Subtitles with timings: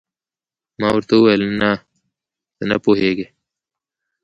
[0.79, 1.71] ما ورته وویل: نه،
[2.55, 3.27] ته نه پوهېږې.